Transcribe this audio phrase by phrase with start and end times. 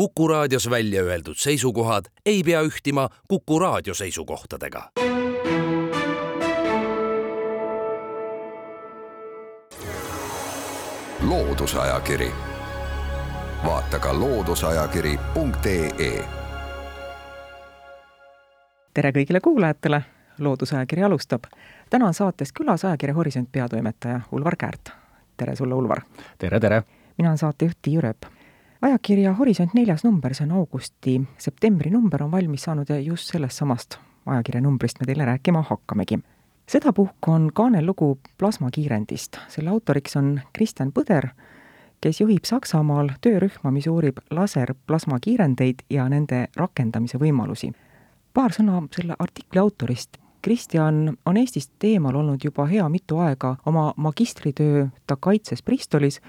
[0.00, 4.90] Kuku raadios välja öeldud seisukohad ei pea ühtima Kuku raadio seisukohtadega.
[11.28, 12.32] loodusajakiri,
[13.66, 16.24] vaata ka looduseajakiri.ee.
[18.94, 20.04] tere kõigile kuulajatele,
[20.38, 21.42] Loodusajakiri alustab.
[21.90, 24.90] täna on saates külas ajakirja Horisont peatoimetaja Ulvar Käärt.
[25.36, 26.00] tere sulle, Ulvar!
[26.38, 26.82] tere, tere!
[27.18, 28.39] mina olen saatejuht Tiiu Rööp
[28.82, 33.60] ajakirja Horisont neljas number, see on augusti, septembri number on valmis saanud ja just sellest
[33.60, 36.18] samast ajakirja numbrist me teile rääkima hakkamegi.
[36.66, 41.28] sedapuhku on kaanel lugu plasmakiirendist, selle autoriks on Kristjan Põder,
[42.00, 47.72] kes juhib Saksamaal töörühma, mis uurib laserplasmakiirendeid ja nende rakendamise võimalusi.
[48.34, 50.18] paar sõna selle artikli autorist.
[50.42, 56.20] Kristjan on Eestist eemal olnud juba hea mitu aega, oma magistritöö ta kaitses Bristolis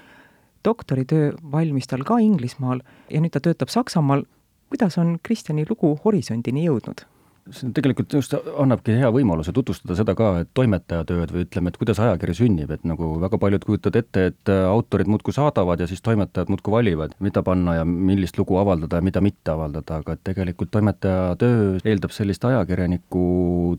[0.64, 2.80] doktoritöö valmis tal ka Inglismaal
[3.10, 4.24] ja nüüd ta töötab Saksamaal.
[4.72, 7.04] kuidas on Kristjani lugu Horisondini jõudnud?
[7.50, 11.78] See tegelikult just annabki hea võimaluse tutvustada seda ka, et toimetaja tööd või ütleme, et
[11.80, 16.04] kuidas ajakiri sünnib, et nagu väga paljud kujutavad ette, et autorid muudkui saadavad ja siis
[16.06, 20.70] toimetajad muudkui valivad, mida panna ja millist lugu avaldada ja mida mitte avaldada, aga tegelikult
[20.76, 23.24] toimetaja töö eeldab sellist ajakirjaniku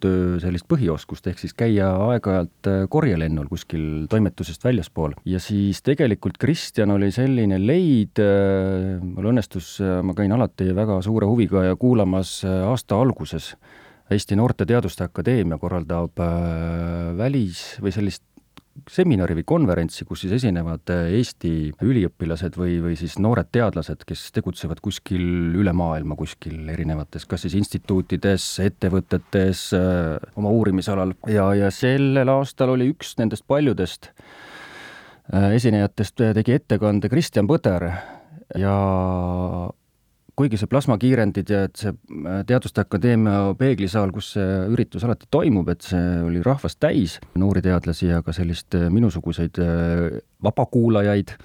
[0.03, 5.15] töö sellist põhioskust, ehk siis käia aeg-ajalt korjelennul kuskil toimetusest väljaspool.
[5.25, 11.63] ja siis tegelikult Kristjan oli selline leid, mul õnnestus, ma käin alati väga suure huviga
[11.69, 13.53] ja kuulamas aasta alguses
[14.11, 16.29] Eesti Noorte Teaduste Akadeemia korraldab äh,
[17.17, 18.23] välis- või sellist
[18.89, 21.51] seminari või konverentsi, kus siis esinevad äh, Eesti
[21.85, 25.23] üliõpilased või, või siis noored teadlased, kes tegutsevad kuskil
[25.59, 31.15] üle maailma, kuskil erinevates, kas siis instituutides, ettevõtetes, äh, oma uurimisalal.
[31.31, 34.11] Ja, ja sellel aastal oli üks nendest paljudest
[35.33, 37.85] esinejatest, tegi ettekande Kristjan Põder.
[38.59, 38.73] Ja
[40.39, 45.69] kuigi see plasmakiirendid ja et see äh, Teaduste Akadeemia peeglisaal, kus see üritus alati toimub,
[45.73, 51.35] et see oli rahvast täis, noori teadlasi ja ka sellist äh, minusuguseid äh, vabakuulajaid,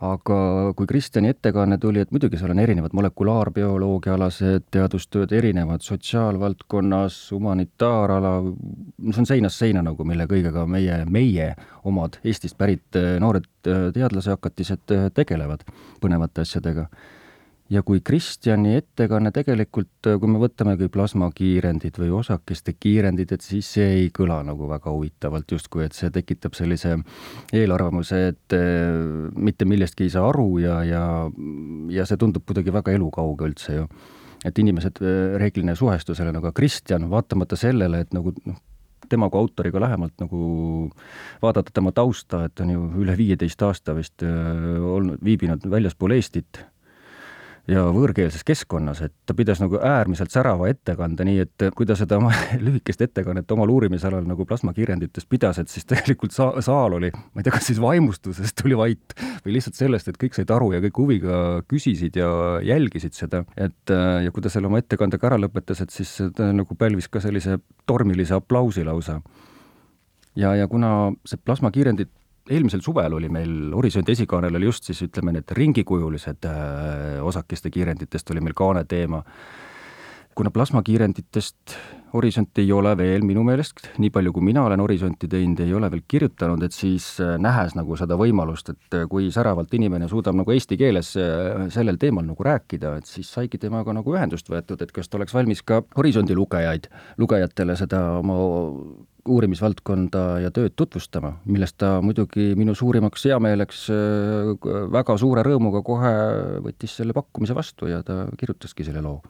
[0.00, 0.38] aga
[0.76, 8.32] kui Kristjani ettekanne tuli, et muidugi seal on erinevad molekulaarbioloogia alased teadustööd, erinevad sotsiaalvaldkonnas, humanitaarala,
[9.10, 11.52] see on seinast seina nagu, mille kõigega meie, meie
[11.84, 15.68] omad Eestist pärit noored teadlasehakatised tegelevad
[16.00, 16.88] põnevate asjadega
[17.70, 23.90] ja kui Kristjani ettekanne tegelikult, kui me võtamegi plasmakiirendid või osakeste kiirendid, et siis see
[24.00, 26.96] ei kõla nagu väga huvitavalt, justkui et see tekitab sellise
[27.56, 31.04] eelarvamuse, et eh, mitte millestki ei saa aru ja, ja,
[31.94, 33.86] ja see tundub kuidagi väga elukauge üldse ju.
[34.44, 38.58] et inimesed eh, reeglina ei suhestu sellega, aga Kristjan, vaatamata sellele, et nagu noh,
[39.10, 40.90] tema kui autoriga lähemalt nagu
[41.42, 46.64] vaadata tema tausta, et on ju üle viieteist aasta vist äh, olnud, viibinud väljaspool Eestit
[47.68, 52.18] ja võõrkeelses keskkonnas, et ta pidas nagu äärmiselt särava ettekande, nii et kui ta seda
[52.20, 52.32] oma
[52.66, 57.46] lühikest ettekannet omal uurimisalal nagu plasmakiirenditest pidas, et siis tegelikult sa-, saal oli, ma ei
[57.46, 61.02] tea, kas siis vaimustusest tuli vait või lihtsalt sellest, et kõik said aru ja kõik
[61.02, 61.40] huviga
[61.70, 62.30] küsisid ja
[62.66, 66.76] jälgisid seda, et ja kui ta selle oma ettekandega ära lõpetas, et siis ta nagu
[66.78, 69.20] pälvis ka sellise tormilise aplausi lausa.
[70.36, 72.10] ja, ja kuna see plasmakiirendid
[72.50, 78.30] eelmisel suvel oli meil Horisondi esikaanel oli just siis ütleme, need ringikujulised äh, osakeste kiirenditest
[78.30, 79.22] oli meil kaane teema.
[80.34, 81.78] Kuna plasmakiirenditest
[82.10, 85.86] Horisont ei ole veel minu meelest, nii palju kui mina olen Horisonti teinud, ei ole
[85.92, 90.34] veel kirjutanud, et siis äh, nähes nagu seda võimalust, et äh, kui säravalt inimene suudab
[90.40, 91.12] nagu eesti keeles
[91.70, 95.36] sellel teemal nagu rääkida, et siis saigi temaga nagu ühendust võetud, et kas ta oleks
[95.36, 96.90] valmis ka Horisondi lugejaid,
[97.22, 98.40] lugejatele seda oma
[99.28, 104.52] uurimisvaldkonda ja tööd tutvustama, millest ta muidugi minu suurimaks heameeleks äh,
[104.92, 106.12] väga suure rõõmuga kohe
[106.64, 109.20] võttis selle pakkumise vastu ja ta kirjutaski selle loo.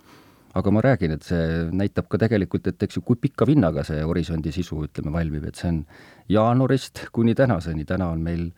[0.54, 4.02] Aga ma räägin, et see näitab ka tegelikult, et eks ju, kui pika vinnaga see
[4.02, 5.80] Horisondi sisu, ütleme, valmib, et see on
[6.32, 8.48] jaanuarist kuni tänaseni, täna on meil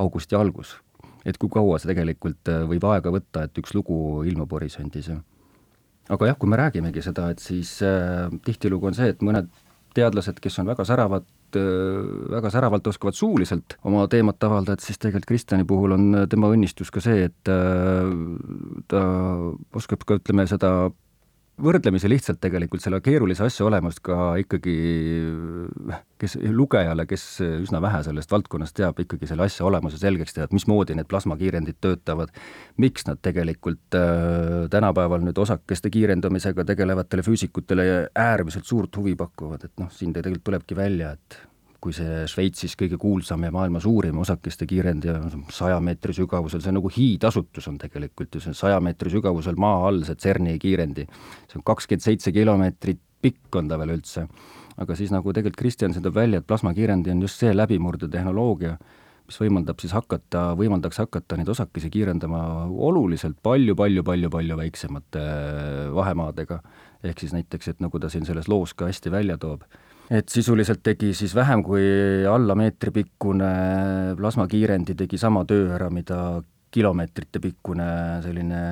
[0.00, 0.78] augusti algus.
[1.20, 5.10] et kui kaua see tegelikult äh, võib aega võtta, et üks lugu ilmub Horisondis.
[6.08, 9.50] aga jah, kui me räägimegi seda, et siis äh, tihtilugu on see, et mõned
[9.94, 11.26] teadlased, kes on väga säravad,
[12.30, 16.92] väga säravalt oskavad suuliselt oma teemat avaldada, et siis tegelikult Kristjani puhul on tema õnnistus
[16.94, 17.50] ka see, et
[18.88, 19.00] ta
[19.74, 20.70] oskab ka, ütleme, seda
[21.62, 24.74] võrdlemisi lihtsalt tegelikult selle keerulise asja olemust ka ikkagi,
[26.20, 30.56] kes, lugejale, kes üsna vähe sellest valdkonnast teab, ikkagi selle asja olemuse selgeks teha, et
[30.56, 32.32] mismoodi need plasmakiirendid töötavad,
[32.80, 39.76] miks nad tegelikult äh, tänapäeval nüüd osakeste kiirendamisega tegelevatele füüsikutele äärmiselt suurt huvi pakuvad, et
[39.82, 41.40] noh, siin tegelikult tulebki välja, et
[41.80, 45.16] kui see Šveitsis kõige kuulsam ja maailma suurim osakeste kiirend ja
[45.54, 49.86] saja meetri sügavusel, see on nagu hiidasutus on tegelikult ju, see saja meetri sügavusel maa
[49.88, 51.06] all, see CERN-i kiirendi,
[51.48, 54.26] see on kakskümmend seitse kilomeetrit pikk on ta veel üldse.
[54.80, 58.76] aga siis nagu tegelikult Kristjanson toob välja, et plasmakiirendi on just see läbimurdetehnoloogia,
[59.28, 62.40] mis võimaldab siis hakata, võimaldaks hakata neid osakesi kiirendama
[62.88, 65.24] oluliselt palju, palju, palju, palju väiksemate
[65.94, 66.60] vahemaadega.
[67.02, 69.64] ehk siis näiteks, et nagu ta siin selles loos ka hästi välja toob
[70.10, 71.84] et sisuliselt tegi siis vähem kui
[72.26, 73.50] alla meetri pikkune
[74.18, 76.40] plasmakiirendi, tegi sama töö ära, mida
[76.70, 77.86] kilomeetrite pikkune
[78.24, 78.62] selline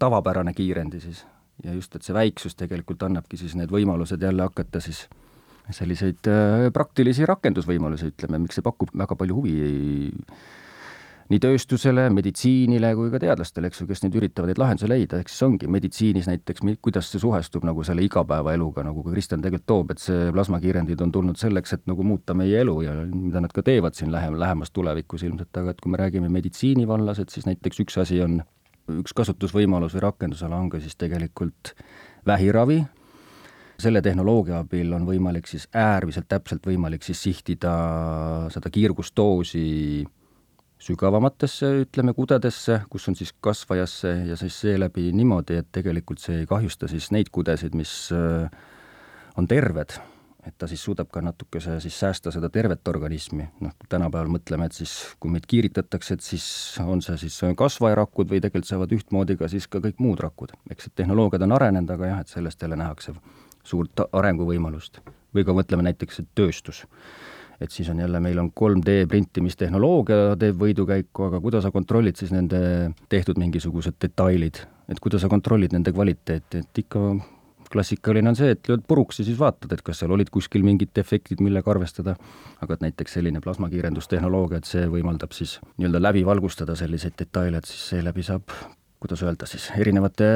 [0.00, 1.24] tavapärane kiirendi siis.
[1.64, 5.04] ja just, et see väiksus tegelikult annabki siis need võimalused jälle hakata siis
[5.72, 9.54] selliseid äh, praktilisi rakendusvõimalusi, ütleme, miks see pakub väga palju huvi
[11.32, 15.30] nii tööstusele, meditsiinile kui ka teadlastele, eks ju, kes nüüd üritavad neid lahendusi leida, ehk
[15.32, 19.94] siis ongi meditsiinis näiteks, kuidas see suhestub nagu selle igapäevaeluga, nagu ka Kristjan tegelikult toob,
[19.94, 23.64] et see plasmakiirendid on tulnud selleks, et nagu muuta meie elu ja mida nad ka
[23.64, 27.48] teevad siin lähem, lähemas tulevikus ilmselt, aga et kui me räägime meditsiini vallas, et siis
[27.48, 28.42] näiteks üks asi on,
[29.00, 31.72] üks kasutusvõimalus või rakendusala on ka siis tegelikult
[32.28, 32.82] vähiravi,
[33.80, 37.72] selle tehnoloogia abil on võimalik siis äärmiselt täpselt võimalik siis sihtida
[38.54, 39.64] seda kiirgusdoosi
[40.84, 46.48] sügavamatesse, ütleme, kudedesse, kus on siis kasvajasse ja siis seeläbi niimoodi, et tegelikult see ei
[46.50, 48.50] kahjusta siis neid kudesid, mis äh,
[49.40, 49.96] on terved,
[50.44, 54.76] et ta siis suudab ka natukese siis säästa seda tervet organismi, noh, tänapäeval mõtleme, et
[54.76, 56.46] siis kui meid kiiritatakse, et siis
[56.84, 60.52] on see siis kasvajarakud või tegelikult saavad ühtmoodi ka siis ka kõik muud rakud.
[60.70, 63.16] eks et tehnoloogiad on arenenud, aga jah, et sellest jälle nähakse
[63.64, 65.00] suurt arenguvõimalust.
[65.34, 66.84] või ka mõtleme näiteks, et tööstus
[67.64, 72.32] et siis on jälle, meil on 3D printimistehnoloogia teeb võidukäiku, aga kuidas sa kontrollid siis
[72.34, 72.60] nende
[73.12, 77.06] tehtud mingisugused detailid, et kuidas sa kontrollid nende kvaliteeti, et ikka
[77.74, 80.92] klassikaline on see, et lööd puruks ja siis vaatad, et kas seal olid kuskil mingid
[80.94, 82.14] defektid, millega arvestada,
[82.62, 87.70] aga et näiteks selline plasmakiirendustehnoloogia, et see võimaldab siis nii-öelda läbi valgustada selliseid detaile, et
[87.70, 88.54] siis seeläbi saab
[89.04, 90.26] kuidas öelda siis, erinevate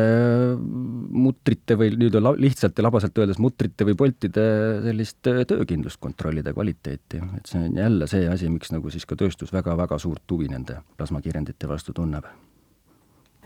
[0.58, 4.44] mutrite või nüüd lihtsalt ja labaselt öeldes mutrite või poltide
[4.84, 9.54] sellist töökindlust kontrollida, kvaliteeti, et see on jälle see asi, miks nagu siis ka tööstus
[9.56, 12.28] väga-väga suurt huvi nende plasmakiirendite vastu tunneb.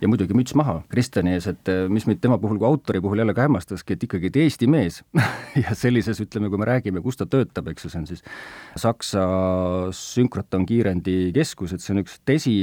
[0.02, 3.36] Ja muidugi müts maha Kristjani ees, et mis mind tema puhul kui autori puhul jälle
[3.38, 5.04] ka hämmastaski, et ikkagi, Eesti mees
[5.62, 8.26] ja sellises, ütleme, kui me räägime, kus ta töötab, eks ju, see on siis
[8.82, 9.22] Saksa
[9.94, 12.56] Synchrotron kiirendi keskus, et see on üks DESI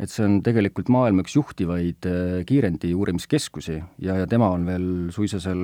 [0.00, 4.86] et see on tegelikult maailma üks juhtivaid äh, kiirendi uurimiskeskusi ja, ja tema on veel
[5.14, 5.60] suisa seal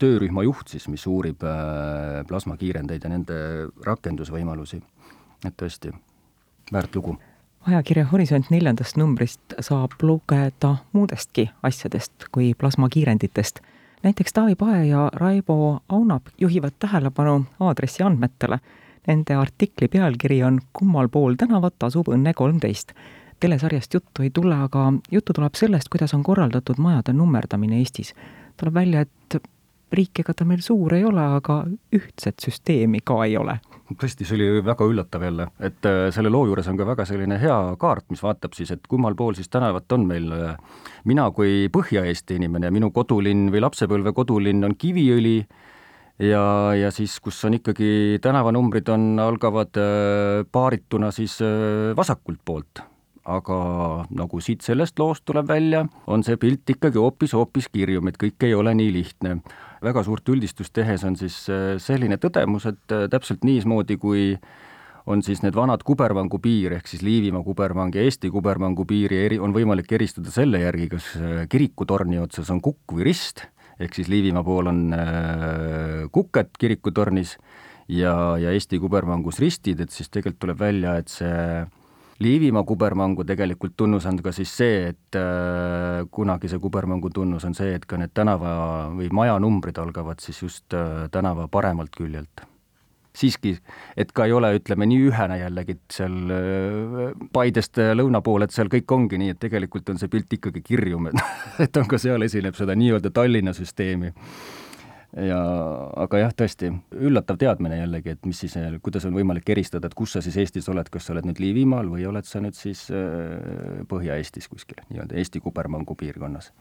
[0.00, 3.38] töörühma juht siis, mis uurib äh, plasmakiirendeid ja nende
[3.86, 4.82] rakendusvõimalusi.
[5.44, 5.92] et tõesti,
[6.72, 7.16] väärt lugu.
[7.66, 13.60] ajakirja Horisont neljandast numbrist saab lugeda muudestki asjadest kui plasmakiirenditest.
[14.02, 18.60] näiteks Taavi Pae ja Raivo Aunap juhivad tähelepanu aadressi andmetele.
[19.06, 22.92] Nende artikli pealkiri on Kummal pool tänavat asub Õnne kolmteist
[23.40, 28.14] telesarjast juttu ei tule, aga juttu tuleb sellest, kuidas on korraldatud majade nummerdamine Eestis.
[28.56, 29.42] tuleb välja, et
[29.92, 31.60] riik ega ta meil suur ei ole, aga
[31.94, 33.58] ühtset süsteemi ka ei ole.
[33.92, 37.38] tõesti, see oli väga üllatav jälle, et äh, selle loo juures on ka väga selline
[37.38, 40.56] hea kaart, mis vaatab siis, et kummal pool siis tänavat on meil äh,
[41.04, 45.38] mina kui Põhja-Eesti inimene, minu kodulinn või lapsepõlve kodulinn on Kiviõli
[46.26, 46.42] ja,
[46.74, 51.38] ja siis, kus on ikkagi tänavanumbrid on, algavad äh, paarituna siis
[51.96, 52.82] vasakult poolt
[53.26, 53.58] aga
[54.14, 58.54] nagu siit sellest loost tuleb välja, on see pilt ikkagi hoopis-hoopis kirjum, et kõik ei
[58.54, 59.40] ole nii lihtne.
[59.82, 64.38] väga suurt üldistust tehes on siis äh, selline tõdemus, et äh, täpselt niismoodi, kui
[65.06, 69.38] on siis need vanad kubermangu piir ehk siis Liivimaa kubermang ja Eesti kubermangu piiri eri,
[69.38, 73.46] on võimalik eristada selle järgi, kas äh, kirikutorni otsas on kukk või rist,
[73.78, 74.82] ehk siis Liivimaa pool on
[76.10, 77.36] kuked kirikutornis
[77.88, 81.66] ja, ja Eesti kubermangus ristid, et siis tegelikult tuleb välja, et see
[82.18, 87.54] Liivimaa kubermangu tegelikult tunnus on ka siis see, et äh, kunagi see kubermangu tunnus on
[87.54, 88.52] see, et ka need tänava
[88.96, 92.46] või majanumbrid algavad siis just äh, tänava paremalt küljelt.
[93.16, 93.54] siiski,
[93.96, 98.68] et ka ei ole, ütleme nii ühene jällegi seal äh, Paidest lõuna pool, et seal
[98.72, 101.10] kõik ongi nii, et tegelikult on see pilt ikkagi kirjum,
[101.60, 104.12] et on ka seal esineb seda nii-öelda Tallinna süsteemi
[105.16, 105.38] ja
[106.04, 106.70] aga jah, tõesti,
[107.08, 110.68] üllatav teadmine jällegi, et mis siis, kuidas on võimalik eristada, et kus sa siis Eestis
[110.72, 115.16] oled, kas sa oled nüüd Liivimaal või oled sa nüüd siis äh, Põhja-Eestis kuskil, nii-öelda
[115.16, 116.52] Eesti kubermangu piirkonnas.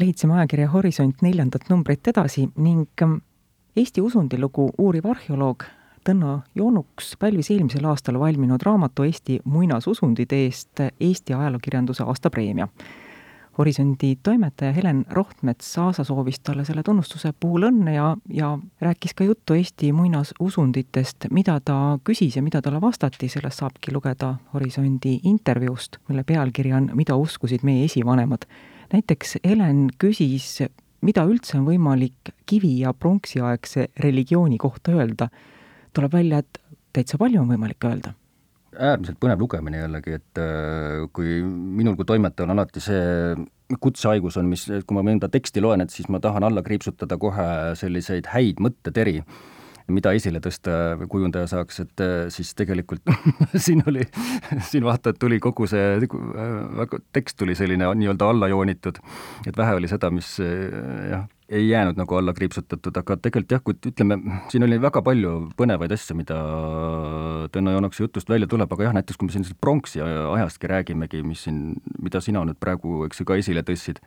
[0.00, 3.20] leidsime ajakirja Horisont neljandat numbrit edasi ning ähm,
[3.76, 5.64] Eesti usundilugu uuriv arheoloog
[6.04, 12.68] Tõnno Joonuks pälvis eelmisel aastal valminud raamatu Eesti muinasusundide eest Eesti ajalookirjanduse aastapreemia
[13.58, 18.48] Horisondi toimetaja Helen Rohtmets Aasa soovis talle selle tunnustuse puhul õnne ja, ja
[18.82, 24.32] rääkis ka juttu Eesti muinasusunditest, mida ta küsis ja mida talle vastati, sellest saabki lugeda
[24.54, 28.46] Horisondi intervjuust, mille pealkiri on Mida uskusid meie esivanemad.
[28.92, 30.66] näiteks Helen küsis,
[31.00, 35.28] mida üldse on võimalik kivi- ja pronksiaegse religiooni kohta öelda.
[35.92, 36.58] tuleb välja, et
[36.92, 38.14] täitsa palju on võimalik öelda
[38.78, 44.50] äärmiselt põnev lugemine jällegi, et äh, kui minul kui toimetajal on alati see kutsehaigus on,
[44.52, 47.46] mis, kui ma mõnda teksti loen, et siis ma tahan alla kriipsutada kohe
[47.80, 49.20] selliseid häid mõtteteri,
[49.92, 53.08] mida esile tõsta kujundaja saaks, et äh, siis tegelikult
[53.66, 54.04] siin oli,
[54.70, 59.00] siin vaata, et tuli kogu see, väga, tekst tuli selline nii-öelda alla joonitud,
[59.48, 63.76] et vähe oli seda, mis jah, ei jäänud nagu alla kriipsutatud, aga tegelikult jah, kui
[63.90, 64.16] ütleme,
[64.48, 66.36] siin oli väga palju põnevaid asju, mida
[67.52, 71.44] Tõnu Joonakse jutust välja tuleb, aga jah, näiteks kui me siin pronksi ajastki räägimegi, mis
[71.44, 74.00] siin, mida sina nüüd praegu, eks ju, ka esile tõstsid,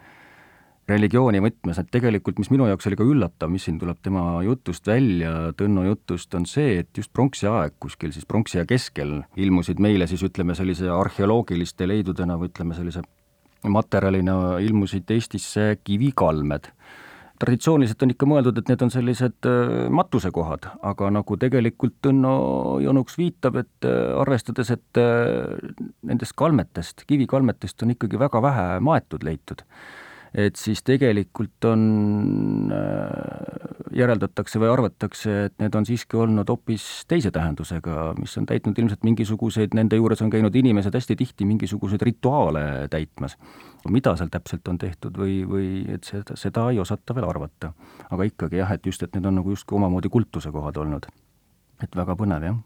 [0.89, 4.88] religiooni võtmes, et tegelikult mis minu jaoks oli ka üllatav, mis siin tuleb tema jutust
[4.89, 10.10] välja, Tõnu jutust, on see, et just pronksi aeg, kuskil siis pronksiaja keskel ilmusid meile
[10.10, 13.06] siis ütleme, sellise arheoloogiliste leidudena või ütleme, sellise
[13.67, 16.72] materjalina ilmusid Eestisse kivikalmed
[17.41, 22.34] traditsiooniliselt on ikka mõeldud, et need on sellised äh, matusekohad, aga nagu tegelikult Tõnno
[22.84, 25.56] Jonuks viitab, et äh, arvestades, et äh,
[26.08, 29.65] nendest kalmetest, kivikalmetest on ikkagi väga vähe maetud leitud
[30.38, 31.84] et siis tegelikult on,
[33.96, 39.03] järeldatakse või arvatakse, et need on siiski olnud hoopis teise tähendusega, mis on täitnud ilmselt
[39.08, 43.38] mingisuguseid, nende juures on käinud inimesed hästi tihti mingisuguseid rituaale täitmas.
[43.89, 47.74] mida seal täpselt on tehtud või, või et seda, seda ei osata veel arvata.
[48.10, 51.06] aga ikkagi jah, et just, et need on nagu justkui omamoodi kultuse kohad olnud.
[51.84, 52.58] et väga põnev, jah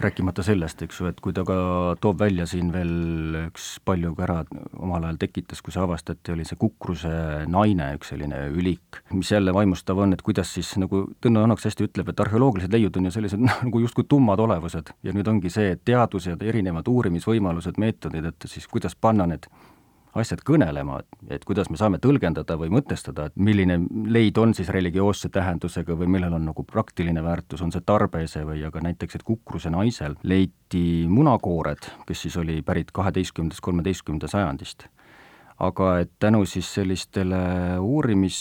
[0.00, 1.56] rääkimata sellest, eks ju, et kui ta ka
[2.02, 4.38] toob välja siin veel üks palju ka ära
[4.82, 7.12] omal ajal tekitas, kui see avastati, oli see Kukruse
[7.50, 11.88] naine, üks selline ülik, mis jälle vaimustav on, et kuidas siis nagu Tõnu Janoks hästi
[11.88, 14.94] ütleb, et arheoloogilised leiud on ju sellised nagu justkui tummad olevused.
[15.06, 19.48] Ja nüüd ongi see, et teadus ja erinevad uurimisvõimalused, meetodid, et siis kuidas panna need
[20.14, 21.00] asjad kõnelema,
[21.32, 23.80] et kuidas me saame tõlgendada või mõtestada, et milline
[24.14, 28.62] leid on siis religioosse tähendusega või millel on nagu praktiline väärtus, on see tarbese või
[28.66, 34.88] aga näiteks, et Kukruse naisel leiti munakoored, kes siis oli pärit kaheteistkümnendast, kolmeteistkümnenda sajandist.
[35.58, 38.38] aga et tänu siis sellistele uurimis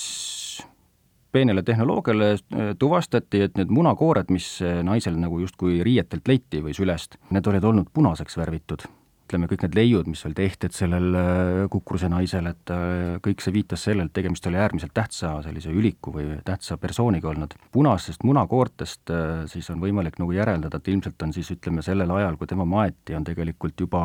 [1.32, 7.18] peenele tehnoloogiale äh, tuvastati, et need munakoored, mis naisel nagu justkui riietelt leiti või sülest,
[7.30, 8.86] need olid olnud punaseks värvitud
[9.34, 13.56] ütleme, kõik need leiud, mis olid ehted sellel äh, Kukruse naisel, et äh, kõik see
[13.56, 17.58] viitas sellele, et tegemist oli äärmiselt tähtsa sellise üliku või tähtsa persooniga olnud.
[17.74, 22.38] punastest munakoortest äh, siis on võimalik nagu järeldada, et ilmselt on siis ütleme, sellel ajal,
[22.38, 24.04] kui tema maeti, on tegelikult juba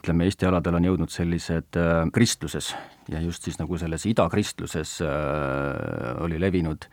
[0.00, 2.72] ütleme, Eesti aladel on jõudnud sellised äh, kristluses
[3.12, 6.88] ja just siis nagu selles idakristluses äh, oli levinud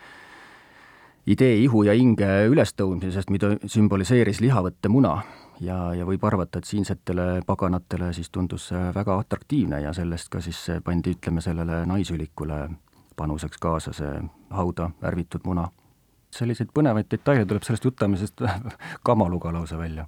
[1.32, 5.22] idee ihu ja hinge ülestõusmisest, mida sümboliseeris lihavõtte muna
[5.62, 10.41] ja, ja võib arvata, et siinsetele paganatele siis tundus see väga atraktiivne ja sellest ka
[10.41, 12.63] siis pandi, ütleme, sellele naisülikule
[13.18, 15.70] panuseks kaasa see hauda värvitud muna.
[16.32, 18.41] selliseid põnevaid detaile tuleb sellest jutamisest
[19.08, 20.06] kamaluga lausa välja.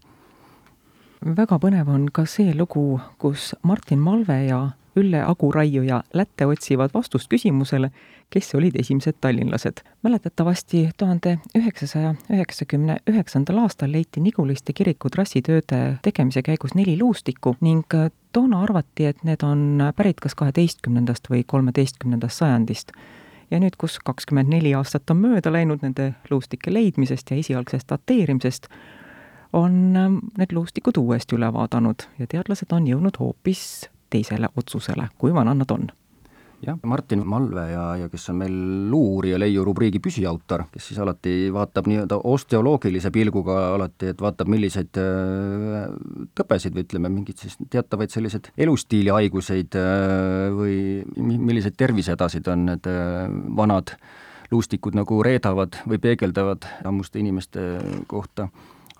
[1.23, 4.63] Väga põnev on ka see lugu, kus Martin Malve ja
[4.95, 7.89] Ülle Aguraiuja Lätte otsivad vastust küsimusele,
[8.29, 9.81] kes olid esimesed tallinlased.
[10.03, 17.85] mäletatavasti tuhande üheksasaja üheksakümne üheksandal aastal leiti Niguliste kiriku trassitööde tegemise käigus neli luustikku ning
[18.33, 22.91] toona arvati, et need on pärit kas kaheteistkümnendast või kolmeteistkümnendast sajandist.
[23.51, 28.67] ja nüüd, kus kakskümmend neli aastat on mööda läinud nende luustike leidmisest ja esialgsest dateerimisest,
[29.53, 35.61] on need luustikud uuesti üle vaadanud ja teadlased on jõudnud hoopis teisele otsusele, kui vanad
[35.61, 35.91] nad on.
[36.63, 38.53] Jah, Martin Malve ja, ja kes on meil
[38.87, 44.99] luurija leiu rubriigi püsiautor, kes siis alati vaatab nii-öelda osteoloogilise pilguga alati, et vaatab, milliseid
[45.01, 45.89] äh,
[46.39, 50.77] tõbesid või ütleme, mingeid siis teatavaid selliseid elustiili haiguseid äh, või
[51.19, 53.27] milliseid tervisehädasid on need äh,
[53.59, 53.97] vanad
[54.53, 57.73] luustikud nagu reedavad või peegeldavad ammuste inimeste
[58.07, 58.47] kohta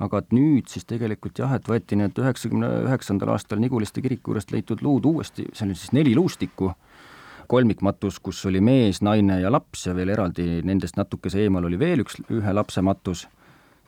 [0.02, 4.52] aga et nüüd siis tegelikult jah, et võeti need üheksakümne üheksandal aastal Niguliste kiriku juurest
[4.52, 6.72] leitud luud uuesti, see oli siis neli luustikku,
[7.48, 12.06] kolmikmatus, kus oli mees, naine ja laps ja veel eraldi nendest natukese eemal oli veel
[12.06, 13.28] üks ühe lapse matus.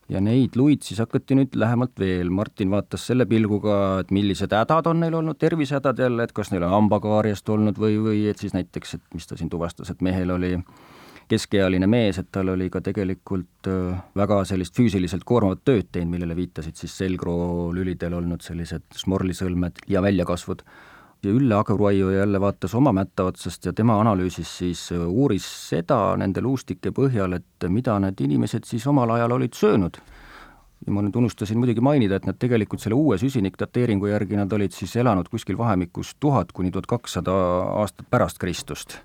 [0.09, 4.85] Ja neid luid siis hakati nüüd lähemalt veel, Martin vaatas selle pilguga, et millised hädad
[4.91, 8.53] on neil olnud, tervisehädad jälle, et kas neil on hambakaariast olnud või, või et siis
[8.53, 10.51] näiteks, et mis ta siin tuvastas, et mehel oli
[11.29, 16.37] keskealine mees, et tal oli ka tegelikult äh, väga sellist füüsiliselt koormavat tööd teinud, millele
[16.37, 20.61] viitasid siis selgroo lülidel olnud sellised smorlisõlmed ja väljakasvud.
[21.23, 26.41] ja Ülle Aguruaiu jälle vaatas oma mätta otsast ja tema analüüsis siis, uuris seda nende
[26.41, 29.97] luustike põhjal, et mida need inimesed siis omal ajal olid söönud.
[30.85, 34.71] ja ma nüüd unustasin muidugi mainida, et nad tegelikult selle uue süsinikdateeringu järgi nad olid
[34.71, 37.33] siis elanud kuskil vahemikus tuhat kuni tuhat kakssada
[37.81, 38.99] aastat pärast Kristust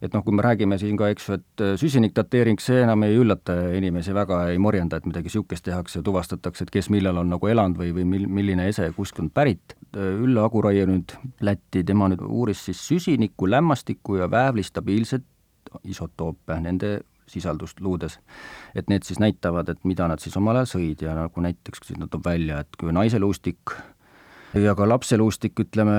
[0.00, 3.18] et noh, kui me räägime siin ka, eks ju, et äh, süsinikdateering, see enam ei
[3.20, 7.50] üllata inimesi väga, ei morjenda, et midagi niisugust tehakse tuvastatakse, et kes millal on nagu
[7.50, 9.76] elanud või, või mil-, milline ese kuskilt on pärit.
[9.96, 11.12] Ülle Aguraie nüüd
[11.44, 15.26] Lätti, tema nüüd uuris siis süsiniku, lämmastiku ja väävli stabiilset
[15.84, 18.18] isotoope, nende sisaldust luudes.
[18.74, 21.98] et need siis näitavad, et mida nad siis omal ajal sõid ja nagu näiteks siis
[21.98, 23.74] nad toob välja, et kui naise luustik
[24.58, 25.96] ja ka lapseluustik, ütleme,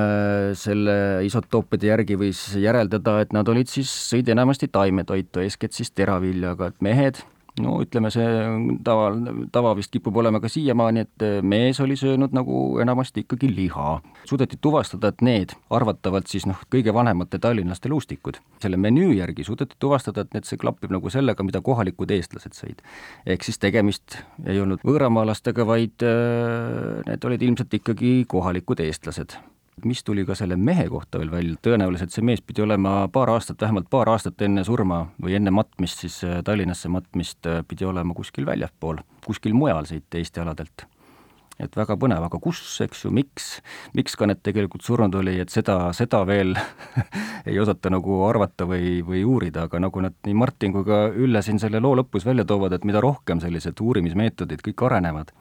[0.59, 0.95] selle
[1.27, 6.81] isotoopide järgi võis järeldada, et nad olid siis, sõid enamasti taimetoitu, eeskätt siis teraviljaga, et
[6.83, 7.21] mehed
[7.59, 8.27] no ütleme, see
[8.85, 9.09] tava,
[9.51, 13.99] tava vist kipub olema ka siiamaani, et mees oli söönud nagu enamasti ikkagi liha.
[14.25, 19.75] suudeti tuvastada, et need arvatavalt siis noh, kõige vanemate tallinlaste luustikud, selle menüü järgi suudeti
[19.79, 22.83] tuvastada, et need, see klappib nagu sellega, mida kohalikud eestlased sõid.
[23.25, 29.37] ehk siis tegemist ei olnud võõramaalastega, vaid äh, need olid ilmselt ikkagi kohalikud eestlased
[29.85, 33.61] mis tuli ka selle mehe kohta veel välja, tõenäoliselt see mees pidi olema paar aastat,
[33.61, 38.15] vähemalt paar aastat enne surma või enne matmist, siis äh, Tallinnasse matmist äh, pidi olema
[38.17, 40.87] kuskil väljaspool, kuskil mujal siit Eesti aladelt.
[41.61, 43.49] et väga põnev, aga kus, eks ju, miks,
[43.93, 46.55] miks ka need tegelikult surnud oli, et seda, seda veel
[47.49, 51.43] ei osata nagu arvata või, või uurida, aga nagu nad nii Martin kui ka Ülle
[51.45, 55.33] siin selle loo lõpus välja toovad, et mida rohkem sellised uurimismeetodid kõik arenevad,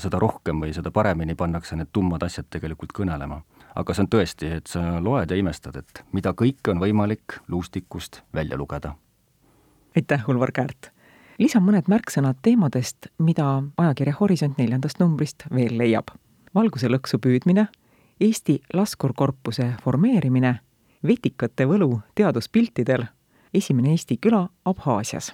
[0.00, 3.42] seda rohkem või seda paremini pannakse need tummad asjad tegelikult kõnelema
[3.74, 8.22] aga see on tõesti, et sa loed ja imestad, et mida kõike on võimalik luustikust
[8.34, 8.94] välja lugeda.
[9.96, 10.90] aitäh, Ulvar Käärt!
[11.40, 16.10] lisan mõned märksõnad teemadest, mida ajakirja Horisont neljandast numbrist veel leiab.
[16.54, 17.68] valguse lõksu püüdmine,
[18.20, 20.58] Eesti laskurkorpuse formeerimine,
[21.06, 23.06] vetikate võlu teaduspiltidel,
[23.54, 25.32] esimene Eesti küla Abhaasias.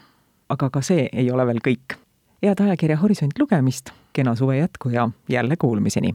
[0.49, 1.99] aga ka see ei ole veel kõik.
[2.43, 6.14] head ajakirja Horisont lugemist, kena suve jätku ja jälle kuulmiseni!